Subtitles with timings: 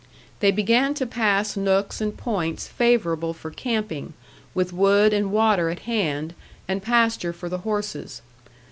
[0.39, 4.13] They began to pass nooks and points favorable for camping,
[4.55, 6.33] with wood and water at hand,
[6.67, 8.23] and pasture for the horses.